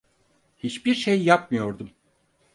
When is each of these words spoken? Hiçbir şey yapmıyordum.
Hiçbir 0.57 0.95
şey 0.95 1.23
yapmıyordum. 1.23 1.91